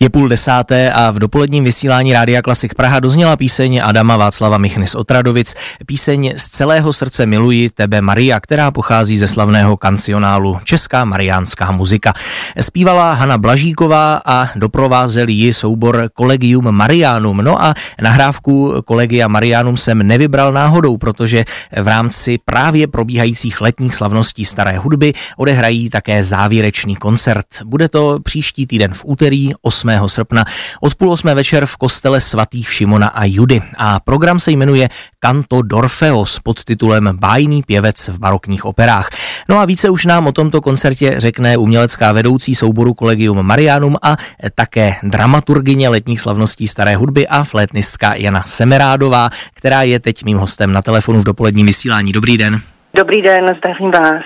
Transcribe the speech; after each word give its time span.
Je 0.00 0.10
půl 0.10 0.28
desáté 0.28 0.92
a 0.92 1.10
v 1.10 1.18
dopoledním 1.18 1.64
vysílání 1.64 2.12
Rádia 2.12 2.42
Klasik 2.42 2.74
Praha 2.74 3.00
dozněla 3.00 3.36
píseň 3.36 3.80
Adama 3.84 4.16
Václava 4.16 4.58
Michny 4.58 4.86
z 4.86 4.94
Otradovic, 4.94 5.54
píseň 5.86 6.32
Z 6.36 6.48
celého 6.48 6.92
srdce 6.92 7.26
miluji 7.26 7.70
tebe 7.70 8.00
Maria, 8.00 8.40
která 8.40 8.70
pochází 8.70 9.18
ze 9.18 9.28
slavného 9.28 9.76
kancionálu 9.76 10.58
Česká 10.64 11.04
mariánská 11.04 11.72
muzika. 11.72 12.12
Zpívala 12.60 13.12
Hana 13.12 13.38
Blažíková 13.38 14.22
a 14.24 14.48
doprovázel 14.56 15.28
ji 15.28 15.54
soubor 15.54 16.08
Collegium 16.16 16.70
Marianum. 16.70 17.36
No 17.36 17.62
a 17.62 17.74
nahrávku 18.02 18.74
Kolegia 18.84 19.28
Marianum 19.28 19.76
jsem 19.76 20.06
nevybral 20.06 20.52
náhodou, 20.52 20.96
protože 20.96 21.44
v 21.82 21.88
rámci 21.88 22.38
právě 22.44 22.86
probíhajících 22.86 23.60
letních 23.60 23.94
slavností 23.94 24.44
staré 24.44 24.78
hudby 24.78 25.12
odehrají 25.36 25.90
také 25.90 26.24
závěrečný 26.24 26.96
koncert. 26.96 27.46
Bude 27.64 27.88
to 27.88 28.18
příští 28.22 28.66
týden 28.66 28.94
v 28.94 29.02
úterý 29.04 29.52
8 29.62 29.85
8. 30.00 30.08
srpna 30.08 30.44
od 30.80 30.94
půl 30.94 31.12
8. 31.12 31.28
večer 31.28 31.66
v 31.66 31.76
kostele 31.76 32.20
svatých 32.20 32.72
Šimona 32.72 33.08
a 33.08 33.24
Judy. 33.24 33.62
A 33.76 34.00
program 34.00 34.40
se 34.40 34.50
jmenuje 34.50 34.88
Canto 35.20 35.62
Dorfeos 35.62 36.38
pod 36.38 36.64
titulem 36.64 37.10
Bájný 37.14 37.62
pěvec 37.62 38.08
v 38.08 38.18
barokních 38.18 38.64
operách. 38.64 39.08
No 39.48 39.58
a 39.58 39.64
více 39.64 39.90
už 39.90 40.06
nám 40.06 40.26
o 40.26 40.32
tomto 40.32 40.60
koncertě 40.60 41.14
řekne 41.16 41.56
umělecká 41.56 42.12
vedoucí 42.12 42.54
souboru 42.54 42.94
Collegium 42.98 43.42
Marianum 43.42 43.96
a 44.02 44.16
také 44.54 44.94
dramaturgině 45.02 45.88
letních 45.88 46.20
slavností 46.20 46.68
staré 46.68 46.96
hudby 46.96 47.28
a 47.28 47.44
flétnistka 47.44 48.14
Jana 48.14 48.42
Semerádová, 48.46 49.30
která 49.54 49.82
je 49.82 50.00
teď 50.00 50.24
mým 50.24 50.38
hostem 50.38 50.72
na 50.72 50.82
telefonu 50.82 51.20
v 51.20 51.24
dopoledním 51.24 51.66
vysílání. 51.66 52.12
Dobrý 52.12 52.38
den. 52.38 52.60
Dobrý 52.96 53.22
den, 53.22 53.56
zdravím 53.58 53.90
vás. 53.90 54.24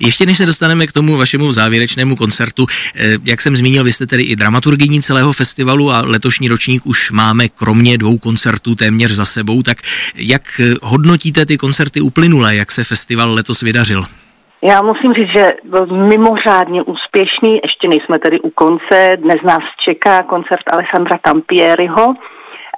Ještě 0.00 0.26
než 0.26 0.38
se 0.38 0.46
dostaneme 0.46 0.86
k 0.86 0.92
tomu 0.92 1.16
vašemu 1.16 1.52
závěrečnému 1.52 2.16
koncertu, 2.16 2.66
eh, 2.96 3.02
jak 3.24 3.40
jsem 3.40 3.56
zmínil, 3.56 3.84
vy 3.84 3.92
jste 3.92 4.06
tedy 4.06 4.22
i 4.22 4.36
dramaturgyní 4.36 5.02
celého 5.02 5.32
festivalu 5.32 5.90
a 5.90 6.02
letošní 6.06 6.48
ročník 6.48 6.86
už 6.86 7.10
máme 7.10 7.48
kromě 7.48 7.98
dvou 7.98 8.18
koncertů 8.18 8.74
téměř 8.74 9.10
za 9.10 9.24
sebou, 9.24 9.62
tak 9.62 9.78
jak 10.14 10.42
eh, 10.60 10.74
hodnotíte 10.82 11.46
ty 11.46 11.56
koncerty 11.56 12.00
uplynulé, 12.00 12.56
jak 12.56 12.72
se 12.72 12.84
festival 12.84 13.32
letos 13.32 13.62
vydařil? 13.62 14.04
Já 14.62 14.82
musím 14.82 15.12
říct, 15.12 15.32
že 15.32 15.46
byl 15.64 15.86
mimořádně 15.86 16.82
úspěšný, 16.82 17.60
ještě 17.62 17.88
nejsme 17.88 18.18
tedy 18.18 18.40
u 18.40 18.50
konce, 18.50 19.16
dnes 19.16 19.38
nás 19.44 19.62
čeká 19.84 20.22
koncert 20.22 20.64
Alessandra 20.72 21.18
Tampieriho 21.18 22.14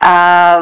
a 0.04 0.56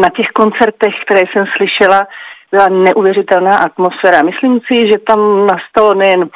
na 0.00 0.08
těch 0.16 0.28
koncertech, 0.28 0.94
které 1.04 1.20
jsem 1.32 1.46
slyšela, 1.56 2.06
byla 2.50 2.68
neuvěřitelná 2.68 3.58
atmosféra. 3.58 4.22
Myslím 4.22 4.60
si, 4.66 4.90
že 4.90 4.98
tam 4.98 5.46
nastalo 5.46 5.94
nejen 5.94 6.28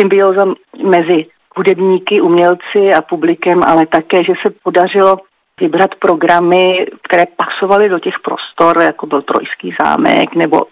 symbioza 0.00 0.44
mezi 0.82 1.26
hudebníky, 1.56 2.20
umělci 2.20 2.94
a 2.96 3.02
publikem, 3.02 3.62
ale 3.66 3.86
také, 3.86 4.24
že 4.24 4.32
se 4.42 4.50
podařilo 4.62 5.16
vybrat 5.60 5.94
programy, 5.94 6.86
které 7.02 7.24
pasovaly 7.36 7.88
do 7.88 7.98
těch 7.98 8.18
prostor, 8.18 8.82
jako 8.82 9.06
byl 9.06 9.22
Trojský 9.22 9.74
zámek 9.80 10.34
nebo 10.34 10.62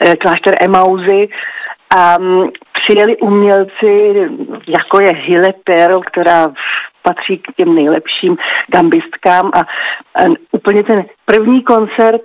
e, 0.00 0.16
klášter 0.16 0.54
Emauzy. 0.60 1.28
A 1.96 2.18
um, 2.18 2.50
přijeli 2.72 3.16
umělci, 3.16 4.14
jako 4.68 5.00
je 5.00 5.14
Hille 5.14 5.54
Perl, 5.64 6.00
která 6.00 6.52
patří 7.02 7.38
k 7.38 7.54
těm 7.56 7.74
nejlepším 7.74 8.36
gambistkám 8.68 9.50
a, 9.54 9.60
a 9.60 10.24
úplně 10.52 10.82
ten 10.82 11.04
první 11.24 11.62
koncert 11.62 12.22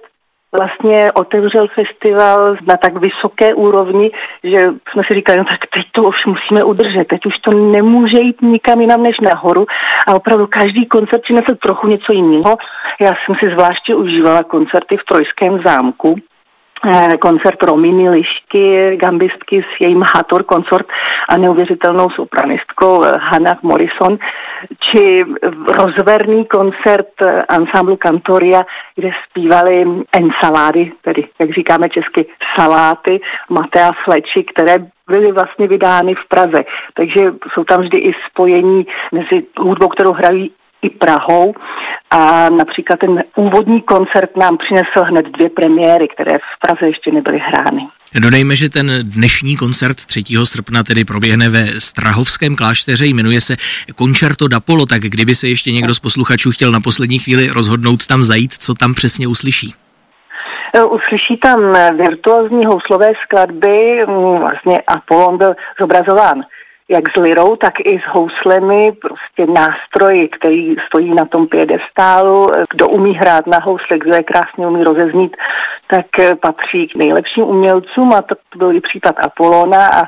vlastně 0.58 1.12
otevřel 1.12 1.68
festival 1.68 2.56
na 2.68 2.78
tak 2.78 2.98
vysoké 2.98 3.54
úrovni, 3.54 4.12
že 4.44 4.74
jsme 4.92 5.04
si 5.08 5.14
říkali, 5.14 5.38
no 5.38 5.46
tak 5.46 5.60
teď 5.74 5.86
to 5.92 6.04
už 6.04 6.26
musíme 6.26 6.64
udržet, 6.64 7.08
teď 7.08 7.26
už 7.26 7.38
to 7.38 7.52
nemůže 7.52 8.20
jít 8.20 8.42
nikam 8.42 8.82
jinam 8.82 9.04
než 9.04 9.20
nahoru 9.20 9.66
a 10.08 10.14
opravdu 10.16 10.48
každý 10.48 10.86
koncert 10.86 11.22
přinesl 11.22 11.56
trochu 11.56 11.88
něco 11.88 12.14
jiného. 12.14 12.58
Já 13.02 13.10
jsem 13.10 13.36
si 13.36 13.50
zvláště 13.50 13.96
užívala 13.96 14.44
koncerty 14.44 14.98
v 14.98 15.04
Trojském 15.04 15.62
zámku, 15.66 16.16
Eh, 16.86 17.18
koncert 17.18 17.64
Rominy 17.64 18.10
Lišky, 18.10 18.98
gambistky 18.98 19.64
s 19.64 19.82
jejím 19.82 20.02
Hator 20.02 20.44
koncert 20.44 20.88
a 21.30 21.38
neuvěřitelnou 21.38 22.10
sopranistkou 22.10 23.04
eh, 23.04 23.18
Hannah 23.20 23.64
Morrison, 23.64 24.18
či 24.80 25.26
rozverný 25.68 26.46
koncert 26.46 27.08
ansamblu 27.50 27.94
eh, 27.94 28.08
Cantoria, 28.08 28.64
kde 28.96 29.12
zpívali 29.30 29.86
ensalády, 30.12 30.92
tedy 31.02 31.28
jak 31.40 31.54
říkáme 31.54 31.90
česky 31.90 32.26
saláty, 32.56 33.22
Matea 33.50 33.92
Fleči, 34.04 34.44
které 34.44 34.78
byly 35.08 35.32
vlastně 35.32 35.68
vydány 35.68 36.16
v 36.16 36.28
Praze. 36.28 36.64
Takže 36.94 37.34
jsou 37.54 37.64
tam 37.64 37.82
vždy 37.82 37.98
i 37.98 38.14
spojení 38.30 38.88
mezi 39.12 39.44
hudbou, 39.58 39.88
kterou 39.88 40.12
hrají 40.12 40.52
i 40.82 40.90
Prahou 40.90 41.54
a 42.12 42.50
například 42.50 43.00
ten 43.00 43.24
úvodní 43.36 43.82
koncert 43.82 44.38
nám 44.38 44.58
přinesl 44.58 45.04
hned 45.04 45.26
dvě 45.26 45.50
premiéry, 45.50 46.08
které 46.08 46.38
v 46.38 46.60
Praze 46.68 46.88
ještě 46.88 47.12
nebyly 47.12 47.40
hrány. 47.40 47.88
Dodejme, 48.16 48.56
že 48.56 48.70
ten 48.70 48.92
dnešní 49.04 49.58
koncert 49.58 50.06
3. 50.06 50.24
srpna 50.44 50.84
tedy 50.84 51.06
proběhne 51.06 51.50
ve 51.50 51.82
Strahovském 51.82 52.56
klášteře, 52.56 53.06
jmenuje 53.06 53.42
se 53.42 53.56
Concerto 53.98 54.48
d'Apollo, 54.48 54.86
tak 54.86 55.02
kdyby 55.02 55.36
se 55.36 55.48
ještě 55.48 55.72
někdo 55.72 55.94
z 55.94 56.00
posluchačů 56.00 56.52
chtěl 56.52 56.72
na 56.72 56.80
poslední 56.80 57.20
chvíli 57.20 57.48
rozhodnout 57.48 58.08
tam 58.08 58.24
zajít, 58.24 58.54
co 58.54 58.74
tam 58.74 58.94
přesně 58.94 59.28
uslyší? 59.28 59.74
E, 60.74 60.84
uslyší 60.84 61.38
tam 61.38 61.74
virtuózní 61.98 62.66
houslové 62.66 63.12
skladby, 63.24 64.06
vlastně 64.40 64.82
Apollon 64.88 65.38
byl 65.38 65.54
zobrazován 65.80 66.44
jak 66.90 67.04
s 67.10 67.16
lirou, 67.16 67.56
tak 67.56 67.74
i 67.80 68.00
s 68.00 68.08
houslemi, 68.08 68.92
prostě 69.02 69.46
nástroj, 69.54 70.30
který 70.40 70.76
stojí 70.88 71.14
na 71.14 71.26
tom 71.26 71.48
pědestálu. 71.48 72.50
Kdo 72.70 72.88
umí 72.88 73.14
hrát 73.14 73.48
na 73.48 73.60
housle, 73.64 73.98
kdo 73.98 74.16
je 74.16 74.24
krásně 74.24 74.68
umí 74.68 74.84
rozeznít, 74.84 75.38
tak 75.88 76.06
patří 76.42 76.88
k 76.88 76.96
nejlepším 76.96 77.44
umělcům 77.44 78.14
a 78.14 78.22
to 78.22 78.36
byl 78.56 78.72
i 78.76 78.82
případ 78.82 79.16
Apolona 79.20 79.88
a 79.88 80.04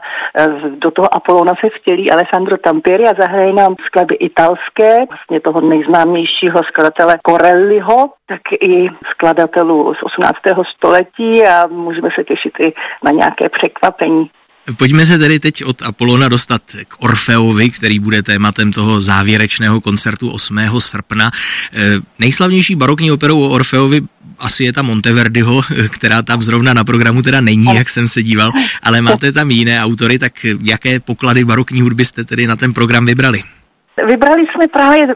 do 0.78 0.92
toho 0.92 1.16
Apolona 1.16 1.54
se 1.60 1.70
vtělí 1.70 2.12
Alessandro 2.12 2.58
Tampieri 2.58 3.08
a 3.08 3.14
zahraje 3.14 3.54
nám 3.54 3.76
skladby 3.86 4.16
italské, 4.16 5.06
vlastně 5.10 5.40
toho 5.40 5.62
nejznámějšího 5.62 6.64
skladatele 6.64 7.18
Corelliho, 7.28 8.10
tak 8.28 8.42
i 8.62 8.90
skladatelů 9.10 9.94
z 9.94 10.04
18. 10.04 10.38
století 10.76 11.46
a 11.48 11.68
můžeme 11.68 12.10
se 12.16 12.24
těšit 12.24 12.60
i 12.60 12.74
na 13.04 13.12
nějaké 13.12 13.50
překvapení. 13.50 14.30
Pojďme 14.78 15.06
se 15.06 15.18
tedy 15.18 15.40
teď 15.40 15.66
od 15.66 15.82
Apolona 15.82 16.30
dostat 16.30 16.62
k 16.88 17.04
Orfeovi, 17.04 17.70
který 17.70 18.00
bude 18.00 18.24
tématem 18.24 18.72
toho 18.72 19.02
závěrečného 19.02 19.82
koncertu 19.82 20.32
8. 20.32 20.60
srpna. 20.80 21.32
Eh, 21.74 21.80
nejslavnější 22.20 22.76
barokní 22.76 23.12
operou 23.12 23.42
o 23.42 23.50
Orfeovi 23.50 24.02
asi 24.40 24.64
je 24.64 24.74
ta 24.74 24.82
Monteverdiho, 24.82 25.62
která 25.96 26.22
tam 26.22 26.44
zrovna 26.44 26.74
na 26.74 26.84
programu 26.84 27.22
teda 27.22 27.42
není, 27.42 27.76
jak 27.76 27.90
jsem 27.90 28.08
se 28.08 28.24
díval, 28.24 28.52
ale 28.84 29.02
máte 29.02 29.32
tam 29.32 29.52
jiné 29.52 29.84
autory, 29.84 30.20
tak 30.20 30.34
jaké 30.64 31.00
poklady 31.00 31.46
barokní 31.46 31.82
hudby 31.82 32.06
jste 32.06 32.24
tedy 32.24 32.48
na 32.48 32.56
ten 32.56 32.74
program 32.74 33.06
vybrali? 33.06 33.40
Vybrali 34.08 34.46
jsme 34.48 34.68
právě 34.68 35.08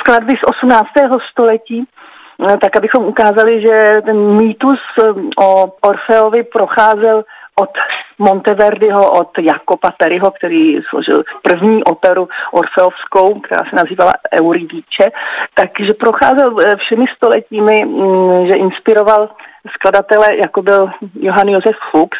skladby 0.00 0.32
z 0.32 0.48
18. 0.48 0.88
století, 1.30 1.84
eh, 1.84 2.56
tak 2.62 2.76
abychom 2.76 3.04
ukázali, 3.04 3.62
že 3.62 4.00
ten 4.04 4.36
mýtus 4.36 4.78
eh, 5.02 5.08
o 5.38 5.72
Orfeovi 5.80 6.44
procházel 6.44 7.24
od 7.60 7.70
Monteverdiho, 8.18 9.12
od 9.12 9.38
Jakopa 9.38 9.90
Terryho, 9.98 10.30
který 10.30 10.78
složil 10.88 11.22
první 11.42 11.84
operu 11.84 12.28
Orfeovskou, 12.52 13.40
která 13.40 13.64
se 13.70 13.76
nazývala 13.76 14.14
Euridice, 14.32 15.10
takže 15.54 15.94
procházel 15.94 16.60
eh, 16.60 16.76
všemi 16.76 17.06
stoletími, 17.16 17.84
mm, 17.84 18.46
že 18.46 18.54
inspiroval 18.54 19.28
skladatele, 19.74 20.36
jako 20.36 20.62
byl 20.62 20.90
Johann 21.20 21.48
Josef 21.48 21.76
Fuchs, 21.90 22.18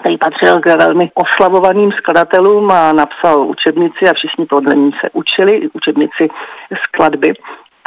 který 0.00 0.18
patřil 0.18 0.60
k 0.60 0.66
velmi 0.66 1.10
oslavovaným 1.14 1.92
skladatelům 1.92 2.70
a 2.70 2.92
napsal 2.92 3.40
učebnici 3.40 4.08
a 4.08 4.14
všichni 4.14 4.46
podle 4.46 4.74
ní 4.74 4.90
se 5.00 5.10
učili, 5.12 5.68
učebnici 5.72 6.28
skladby. 6.84 7.34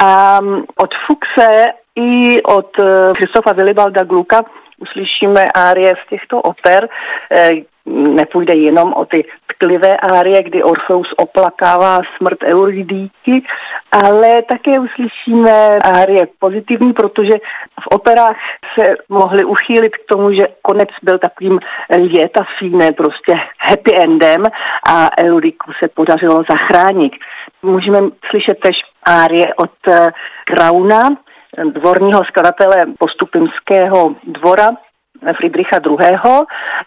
A 0.02 0.40
mm, 0.40 0.64
od 0.76 0.94
Fuchse 1.06 1.66
i 1.96 2.42
od 2.42 2.70
Christofa 3.16 3.52
Willibalda 3.52 4.04
Gluka 4.04 4.44
uslyšíme 4.78 5.44
árie 5.54 5.94
z 6.06 6.08
těchto 6.08 6.40
oper. 6.40 6.88
Eh, 7.32 7.50
nepůjde 7.86 8.54
jenom 8.54 8.92
o 8.92 9.04
ty 9.04 9.24
tklivé 9.46 9.96
árie, 9.96 10.42
kdy 10.42 10.62
Orfeus 10.62 11.14
oplakává 11.16 12.00
smrt 12.16 12.42
Euridíky, 12.42 13.42
ale 13.92 14.42
také 14.42 14.80
uslyšíme 14.80 15.78
árie 15.78 16.28
pozitivní, 16.38 16.92
protože 16.92 17.34
v 17.80 17.86
operách 17.86 18.36
se 18.74 18.96
mohli 19.08 19.44
uchýlit 19.44 19.96
k 19.96 20.06
tomu, 20.08 20.32
že 20.32 20.44
konec 20.62 20.88
byl 21.02 21.18
takovým 21.18 21.58
lieta 21.90 22.46
fine, 22.58 22.92
prostě 22.92 23.40
happy 23.58 23.96
endem 24.02 24.44
a 24.88 25.10
Euridiku 25.18 25.72
se 25.82 25.88
podařilo 25.88 26.42
zachránit. 26.50 27.12
Můžeme 27.62 27.98
slyšet 28.30 28.60
tež 28.60 28.82
árie 29.08 29.54
od 29.54 29.70
Krauna, 30.44 31.16
dvorního 31.64 32.24
skladatele 32.24 32.86
postupimského 32.98 34.14
dvora 34.24 34.70
Friedricha 35.36 35.76
II. 35.86 36.18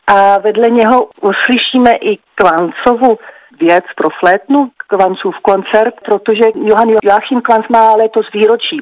A 0.08 0.38
vedle 0.38 0.70
něho 0.70 1.08
uslyšíme 1.22 1.92
i 1.96 2.18
Klancovu 2.36 3.18
věc 3.60 3.84
pro 3.96 4.10
flétnu, 4.20 4.70
Kvancův 4.88 5.36
koncert, 5.40 5.94
protože 6.06 6.46
Johann 6.56 6.90
Joachim 7.04 7.42
Kvanc 7.42 7.66
má 7.70 7.96
letos 7.96 8.32
výročí. 8.34 8.82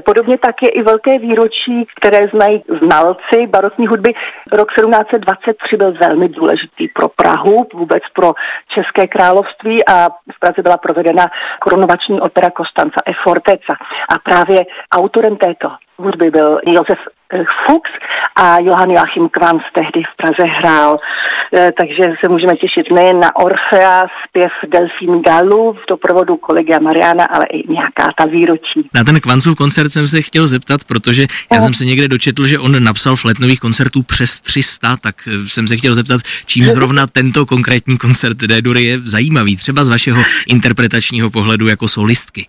Podobně 0.00 0.38
tak 0.38 0.62
je 0.62 0.68
i 0.68 0.82
velké 0.82 1.18
výročí, 1.18 1.86
které 1.96 2.28
znají 2.28 2.64
znalci 2.82 3.46
barokní 3.46 3.86
hudby. 3.86 4.14
Rok 4.52 4.72
1723 4.72 5.76
byl 5.76 5.92
velmi 5.92 6.28
důležitý 6.28 6.88
pro 6.88 7.08
Prahu, 7.08 7.66
vůbec 7.74 8.02
pro 8.12 8.32
České 8.68 9.06
království 9.06 9.88
a 9.88 10.08
v 10.08 10.40
Praze 10.40 10.62
byla 10.62 10.76
provedena 10.76 11.26
korunovační 11.60 12.20
opera 12.20 12.50
Kostanca 12.50 13.00
e 13.06 13.12
Forteca. 13.22 13.74
A 14.08 14.18
právě 14.18 14.66
autorem 14.92 15.36
této 15.36 15.70
hudby 15.98 16.30
byl 16.30 16.60
Josef 16.66 16.98
Fuchs 17.66 17.90
a 18.36 18.58
Johann 18.60 18.90
Joachim 18.90 19.28
Kvanz 19.28 19.62
tehdy 19.74 20.02
v 20.02 20.16
Praze 20.16 20.44
hrál. 20.58 20.98
Eh, 21.54 21.72
takže 21.78 22.14
se 22.20 22.28
můžeme 22.28 22.56
těšit 22.56 22.90
nejen 22.90 23.20
na 23.20 23.36
Orfea, 23.36 24.06
zpěv 24.28 24.52
Delfín 24.68 25.22
Galu 25.22 25.72
v 25.72 25.88
doprovodu 25.88 26.36
kolegia 26.36 26.78
Mariana, 26.78 27.24
ale 27.24 27.44
i 27.46 27.72
nějaká 27.72 28.12
ta 28.18 28.24
výročí. 28.26 28.88
Na 28.94 29.04
ten 29.04 29.20
Kvancův 29.20 29.56
koncert 29.56 29.90
jsem 29.90 30.08
se 30.08 30.22
chtěl 30.22 30.46
zeptat, 30.46 30.84
protože 30.84 31.26
já 31.52 31.60
jsem 31.60 31.74
se 31.74 31.84
někde 31.84 32.08
dočetl, 32.08 32.46
že 32.46 32.58
on 32.58 32.84
napsal 32.84 33.16
fletnových 33.16 33.60
koncertů 33.60 34.02
přes 34.02 34.40
300, 34.40 34.96
tak 34.96 35.14
eh, 35.28 35.48
jsem 35.48 35.68
se 35.68 35.76
chtěl 35.76 35.94
zeptat, 35.94 36.20
čím 36.46 36.68
zrovna 36.68 37.06
tento 37.06 37.46
konkrétní 37.46 37.98
koncert 37.98 38.36
D-dury 38.36 38.84
je 38.84 38.98
zajímavý, 39.04 39.56
třeba 39.56 39.84
z 39.84 39.88
vašeho 39.88 40.22
interpretačního 40.46 41.30
pohledu 41.30 41.68
jako 41.68 41.88
solistky. 41.88 42.46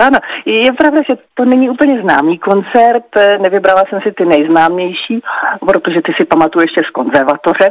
Ano, 0.00 0.18
je 0.44 0.72
pravda, 0.72 1.00
že 1.10 1.16
to 1.34 1.44
není 1.44 1.70
úplně 1.70 2.02
známý 2.02 2.38
koncert, 2.38 3.04
nevybrala 3.38 3.84
jsem 3.88 4.00
si 4.00 4.12
ty 4.12 4.24
nejznámější, 4.24 5.22
protože 5.66 6.02
ty 6.02 6.12
si 6.12 6.24
pamatuju 6.24 6.62
ještě 6.62 6.82
z 6.84 6.90
konzervatoře, 6.90 7.70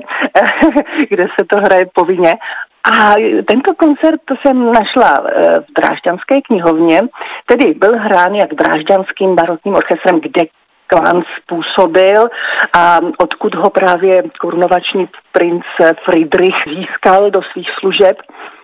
kde 1.09 1.27
se 1.39 1.45
to 1.45 1.57
hraje 1.57 1.85
povinně. 1.93 2.37
A 2.83 3.13
tento 3.45 3.75
koncert 3.75 4.21
to 4.25 4.35
jsem 4.41 4.73
našla 4.73 5.23
eh, 5.25 5.59
v 5.59 5.81
Drážďanské 5.81 6.41
knihovně, 6.41 7.01
tedy 7.45 7.73
byl 7.73 7.97
hrán 7.97 8.35
jak 8.35 8.53
Drážďanským 8.53 9.35
barokním 9.35 9.75
orchestrem, 9.75 10.19
kde 10.21 10.43
Klan 10.87 11.23
způsobil 11.37 12.29
a 12.73 12.99
odkud 13.17 13.55
ho 13.55 13.69
právě 13.69 14.23
korunovační 14.39 15.07
princ 15.31 15.63
Friedrich 16.05 16.55
získal 16.67 17.31
do 17.31 17.41
svých 17.41 17.69
služeb 17.79 18.17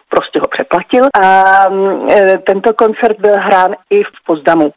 prostě 0.10 0.40
ho 0.40 0.48
přeplatil 0.48 1.06
a 1.24 1.44
mm, 1.70 2.10
e, 2.10 2.38
tento 2.38 2.74
koncert 2.74 3.20
byl 3.20 3.34
hrán 3.38 3.76
i 3.90 4.04
v 4.04 4.12
Pozdamu 4.26 4.74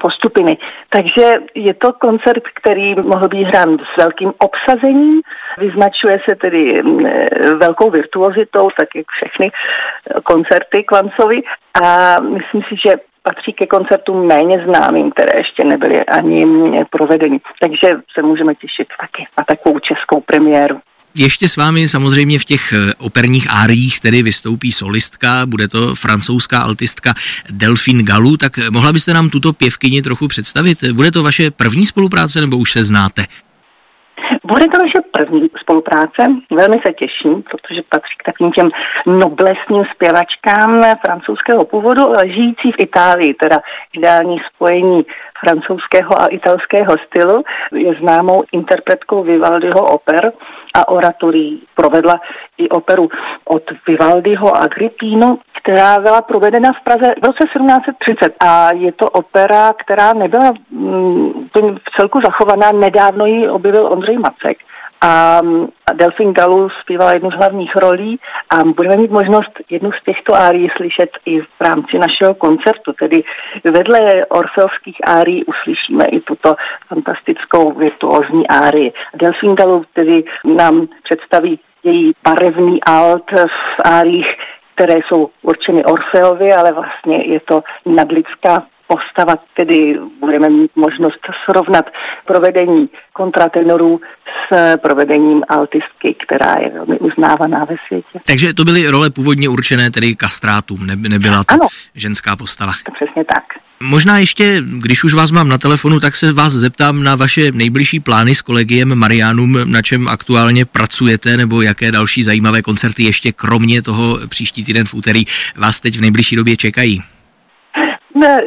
postupiny. 0.00 0.58
Takže 0.88 1.38
je 1.54 1.74
to 1.74 1.92
koncert, 1.92 2.42
který 2.54 2.94
mohl 2.94 3.28
být 3.28 3.44
hrán 3.44 3.78
s 3.78 3.96
velkým 3.96 4.32
obsazením, 4.38 5.20
vyznačuje 5.58 6.18
se 6.28 6.36
tedy 6.36 6.82
mm, 6.82 7.06
e, 7.06 7.26
velkou 7.54 7.90
virtuozitou, 7.90 8.70
tak 8.76 8.88
jak 8.94 9.06
všechny 9.10 9.50
koncerty 10.24 10.84
Kvancovi 10.84 11.42
a 11.82 12.20
myslím 12.20 12.62
si, 12.62 12.76
že 12.76 12.94
patří 13.22 13.52
ke 13.52 13.66
koncertům 13.66 14.26
méně 14.26 14.64
známým, 14.64 15.10
které 15.10 15.38
ještě 15.38 15.64
nebyly 15.64 16.04
ani 16.04 16.84
provedeny. 16.90 17.40
Takže 17.60 17.96
se 18.14 18.22
můžeme 18.22 18.54
těšit 18.54 18.88
taky 19.00 19.26
na 19.38 19.44
takovou 19.44 19.78
českou 19.78 20.20
premiéru. 20.20 20.80
Ještě 21.18 21.48
s 21.48 21.56
vámi 21.56 21.88
samozřejmě 21.88 22.38
v 22.38 22.44
těch 22.44 22.72
eh, 22.72 22.94
operních 22.98 23.46
áriích 23.50 24.00
tedy 24.00 24.22
vystoupí 24.22 24.72
solistka, 24.72 25.46
bude 25.46 25.68
to 25.68 25.94
francouzská 25.94 26.58
altistka 26.58 27.14
Delphine 27.50 28.02
Galu, 28.02 28.36
tak 28.36 28.58
eh, 28.58 28.70
mohla 28.70 28.92
byste 28.92 29.14
nám 29.14 29.30
tuto 29.30 29.52
pěvkyni 29.52 30.02
trochu 30.02 30.28
představit? 30.28 30.84
Bude 30.84 31.10
to 31.10 31.22
vaše 31.22 31.50
první 31.50 31.86
spolupráce 31.86 32.40
nebo 32.40 32.56
už 32.56 32.72
se 32.72 32.84
znáte? 32.84 33.24
Bude 34.44 34.64
to 34.68 34.78
naše 34.78 34.98
první 35.12 35.50
spolupráce, 35.60 36.26
velmi 36.50 36.80
se 36.86 36.92
těším, 36.92 37.42
protože 37.42 37.82
patří 37.88 38.14
k 38.18 38.24
takovým 38.24 38.52
těm 38.52 38.70
noblesním 39.06 39.84
zpěvačkám 39.94 40.84
francouzského 41.06 41.64
původu, 41.64 42.12
žijící 42.24 42.72
v 42.72 42.80
Itálii, 42.80 43.34
teda 43.34 43.58
ideální 43.92 44.38
spojení 44.54 45.06
francouzského 45.40 46.22
a 46.22 46.26
italského 46.26 46.96
stylu. 47.06 47.44
Je 47.72 47.94
známou 47.94 48.44
interpretkou 48.52 49.22
Vivaldiho 49.22 49.86
oper 49.86 50.32
a 50.74 50.88
oratorí. 50.88 51.62
Provedla 51.74 52.20
i 52.58 52.68
operu 52.68 53.08
od 53.44 53.62
Vivaldiho 53.86 54.56
Agrippino, 54.56 55.38
která 55.62 56.00
byla 56.00 56.22
provedena 56.22 56.72
v 56.72 56.84
Praze 56.84 57.14
v 57.22 57.26
roce 57.26 57.44
1730 57.44 58.34
a 58.40 58.72
je 58.72 58.92
to 58.92 59.10
opera, 59.10 59.72
která 59.72 60.12
nebyla 60.12 60.52
mm, 60.70 61.48
v 61.54 61.90
celku 61.96 62.20
zachovaná. 62.20 62.72
Nedávno 62.72 63.26
ji 63.26 63.48
objevil 63.48 63.86
Ondřej 63.86 64.18
Macek 64.18 64.58
a 65.00 65.40
Delfín 65.94 66.32
Galu 66.32 66.68
zpívala 66.80 67.12
jednu 67.12 67.30
z 67.30 67.34
hlavních 67.34 67.76
rolí 67.76 68.20
a 68.50 68.64
budeme 68.64 68.96
mít 68.96 69.10
možnost 69.10 69.50
jednu 69.70 69.92
z 69.92 70.02
těchto 70.02 70.34
árií 70.34 70.70
slyšet 70.76 71.10
i 71.26 71.40
v 71.40 71.60
rámci 71.60 71.98
našeho 71.98 72.34
koncertu, 72.34 72.92
tedy 72.92 73.24
vedle 73.64 74.26
orfeovských 74.26 75.08
árií 75.08 75.44
uslyšíme 75.44 76.04
i 76.04 76.20
tuto 76.20 76.56
fantastickou 76.88 77.72
virtuózní 77.72 78.48
árii. 78.48 78.92
Delfín 79.14 79.54
Galu 79.54 79.84
tedy 79.94 80.24
nám 80.56 80.88
představí 81.02 81.60
její 81.84 82.12
barevný 82.24 82.82
alt 82.82 83.30
v 83.32 83.80
áriích, 83.84 84.36
které 84.74 84.94
jsou 84.94 85.30
určeny 85.42 85.84
Orfeovi, 85.84 86.52
ale 86.52 86.72
vlastně 86.72 87.24
je 87.24 87.40
to 87.40 87.62
nadlidská 87.86 88.62
postava, 88.88 89.34
tedy 89.56 89.98
budeme 90.20 90.48
mít 90.48 90.70
možnost 90.76 91.20
srovnat 91.44 91.84
provedení 92.26 92.88
kontratenorů 93.12 94.00
s 94.48 94.76
provedením 94.76 95.42
altistky, 95.48 96.16
která 96.26 96.54
je 96.60 96.70
velmi 96.70 96.98
uznávaná 96.98 97.64
ve 97.64 97.76
světě. 97.86 98.18
Takže 98.26 98.54
to 98.54 98.64
byly 98.64 98.90
role 98.90 99.10
původně 99.10 99.48
určené 99.48 99.90
tedy 99.90 100.16
kastrátům, 100.16 100.86
ne, 100.86 100.96
nebyla 100.96 101.44
to 101.44 101.54
ano, 101.54 101.66
ženská 101.94 102.36
postava. 102.36 102.72
Přesně 102.94 103.24
tak. 103.24 103.44
Možná 103.82 104.18
ještě, 104.18 104.62
když 104.78 105.04
už 105.04 105.14
vás 105.14 105.30
mám 105.30 105.48
na 105.48 105.58
telefonu, 105.58 106.00
tak 106.00 106.16
se 106.16 106.32
vás 106.32 106.52
zeptám 106.52 107.02
na 107.02 107.16
vaše 107.16 107.52
nejbližší 107.52 108.00
plány 108.00 108.34
s 108.34 108.42
kolegiem 108.42 108.94
Marianum, 108.94 109.58
na 109.64 109.82
čem 109.82 110.08
aktuálně 110.08 110.64
pracujete, 110.64 111.36
nebo 111.36 111.62
jaké 111.62 111.92
další 111.92 112.22
zajímavé 112.22 112.62
koncerty 112.62 113.02
ještě 113.02 113.32
kromě 113.32 113.82
toho 113.82 114.18
příští 114.28 114.64
týden 114.64 114.86
v 114.86 114.94
úterý 114.94 115.24
vás 115.56 115.80
teď 115.80 115.98
v 115.98 116.00
nejbližší 116.00 116.36
době 116.36 116.56
čekají. 116.56 117.02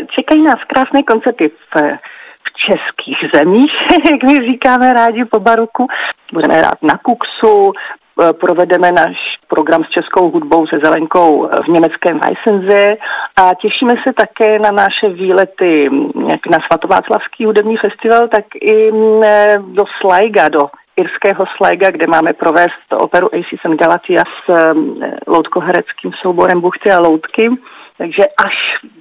Čekají 0.08 0.44
nás 0.44 0.64
krásné 0.68 1.04
koncerty 1.04 1.50
v, 1.50 1.82
v 2.44 2.54
českých 2.54 3.18
zemích, 3.36 3.74
jak 4.12 4.24
my 4.24 4.38
říkáme 4.38 4.94
rádi 4.94 5.26
po 5.26 5.40
baroku. 5.40 5.88
Budeme 6.34 6.54
hrát 6.54 6.82
na 6.82 6.98
Kuksu, 6.98 7.74
eh, 7.74 8.34
provedeme 8.34 8.92
náš 8.92 9.18
program 9.48 9.84
s 9.84 9.90
českou 9.90 10.32
hudbou 10.32 10.68
se 10.68 10.80
Zelenkou 10.84 11.50
v 11.66 11.68
německém 11.68 12.20
Weissense 12.20 12.98
a 13.36 13.54
těšíme 13.62 13.94
se 14.04 14.14
také 14.14 14.60
na 14.60 14.72
naše 14.72 15.10
výlety 15.10 15.90
jak 16.28 16.48
na 16.48 16.60
Svatováclavský 16.68 17.46
hudební 17.46 17.78
festival, 17.78 18.28
tak 18.28 18.46
i 18.62 18.92
eh, 19.24 19.58
do 19.68 19.84
Slajga, 20.02 20.50
do 20.50 20.70
irského 20.98 21.46
Slajga, 21.58 21.92
kde 21.92 22.08
máme 22.08 22.34
provést 22.34 22.88
operu 22.94 23.30
Aces 23.36 23.66
and 23.66 23.80
Galatia 23.80 24.24
s 24.24 24.50
eh, 24.50 24.74
loutkohereckým 25.28 26.12
souborem 26.22 26.62
Buchty 26.62 26.92
a 26.92 27.00
loutky. 27.00 27.50
Takže 28.02 28.24
až 28.38 28.56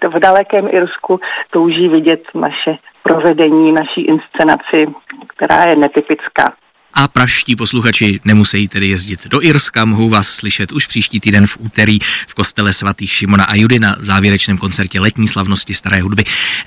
v 0.08 0.18
dalekém 0.18 0.68
Irsku 0.70 1.20
touží 1.50 1.88
vidět 1.88 2.22
naše 2.34 2.76
provedení, 3.02 3.72
naší 3.72 4.00
inscenaci, 4.00 4.86
která 5.26 5.64
je 5.64 5.76
netypická. 5.76 6.52
A 6.94 7.08
praští 7.08 7.56
posluchači 7.56 8.20
nemusí 8.24 8.68
tedy 8.68 8.88
jezdit 8.88 9.26
do 9.26 9.42
Irska, 9.42 9.84
mohou 9.84 10.08
vás 10.08 10.28
slyšet 10.28 10.72
už 10.72 10.86
příští 10.86 11.20
týden 11.20 11.46
v 11.46 11.56
úterý 11.60 11.98
v 12.28 12.34
kostele 12.34 12.72
svatých 12.72 13.12
Šimona 13.12 13.44
a 13.44 13.54
Judy 13.54 13.78
na 13.78 13.96
závěrečném 14.00 14.58
koncertě 14.58 15.00
letní 15.00 15.28
slavnosti 15.28 15.74
staré 15.74 16.02
hudby. 16.02 16.24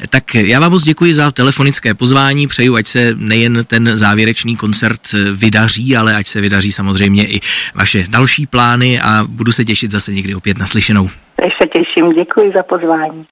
Tak 0.09 0.35
já 0.35 0.59
vám 0.59 0.71
moc 0.71 0.83
děkuji 0.83 1.15
za 1.15 1.31
telefonické 1.31 1.93
pozvání, 1.93 2.47
přeju, 2.47 2.75
ať 2.75 2.87
se 2.87 3.13
nejen 3.15 3.65
ten 3.65 3.97
závěrečný 3.97 4.55
koncert 4.55 5.01
vydaří, 5.33 5.97
ale 5.97 6.15
ať 6.15 6.27
se 6.27 6.41
vydaří 6.41 6.71
samozřejmě 6.71 7.27
i 7.27 7.39
vaše 7.75 8.05
další 8.09 8.45
plány 8.45 9.01
a 9.01 9.23
budu 9.27 9.51
se 9.51 9.65
těšit 9.65 9.91
zase 9.91 10.13
někdy 10.13 10.35
opět 10.35 10.57
naslyšenou. 10.57 11.09
Takže 11.35 11.55
se 11.61 11.67
těším, 11.67 12.13
děkuji 12.13 12.51
za 12.55 12.63
pozvání. 12.63 13.21